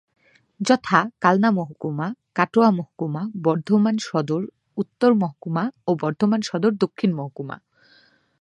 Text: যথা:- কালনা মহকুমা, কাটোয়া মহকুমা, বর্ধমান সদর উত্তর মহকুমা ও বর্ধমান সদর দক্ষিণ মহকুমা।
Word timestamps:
যথা:- 0.59 1.11
কালনা 1.19 1.49
মহকুমা, 1.51 2.07
কাটোয়া 2.35 2.69
মহকুমা, 2.71 3.21
বর্ধমান 3.43 3.95
সদর 4.01 4.41
উত্তর 4.77 5.11
মহকুমা 5.13 5.63
ও 5.87 5.91
বর্ধমান 6.01 6.41
সদর 6.41 6.71
দক্ষিণ 6.75 7.11
মহকুমা। 7.13 7.55